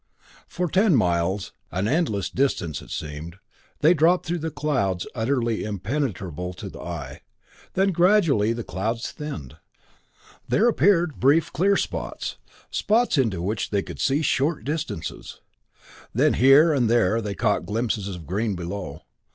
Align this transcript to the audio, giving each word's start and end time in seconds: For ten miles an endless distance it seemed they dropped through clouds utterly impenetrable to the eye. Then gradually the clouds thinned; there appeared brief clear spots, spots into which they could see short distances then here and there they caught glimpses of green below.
For 0.47 0.67
ten 0.67 0.95
miles 0.95 1.53
an 1.69 1.87
endless 1.87 2.27
distance 2.31 2.81
it 2.81 2.89
seemed 2.89 3.35
they 3.81 3.93
dropped 3.93 4.25
through 4.25 4.39
clouds 4.49 5.05
utterly 5.13 5.63
impenetrable 5.63 6.53
to 6.55 6.71
the 6.71 6.79
eye. 6.81 7.21
Then 7.75 7.91
gradually 7.91 8.51
the 8.51 8.63
clouds 8.63 9.11
thinned; 9.11 9.57
there 10.47 10.67
appeared 10.67 11.19
brief 11.19 11.53
clear 11.53 11.77
spots, 11.77 12.37
spots 12.71 13.19
into 13.19 13.43
which 13.43 13.69
they 13.69 13.83
could 13.83 13.99
see 13.99 14.23
short 14.23 14.63
distances 14.65 15.39
then 16.15 16.33
here 16.33 16.73
and 16.73 16.89
there 16.89 17.21
they 17.21 17.35
caught 17.35 17.67
glimpses 17.67 18.07
of 18.07 18.25
green 18.25 18.55
below. 18.55 19.03